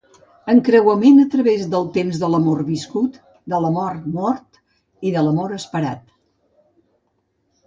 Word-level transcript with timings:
Encreuament 0.51 1.19
a 1.23 1.25
través 1.33 1.67
del 1.73 1.85
temps 1.97 2.21
de 2.23 2.29
l'amor 2.35 2.63
viscut, 2.69 3.19
de 3.53 3.59
l'amor 3.67 4.01
mort 4.17 4.59
i 5.11 5.13
de 5.19 5.25
l'amor 5.29 5.55
esperat. 5.61 6.03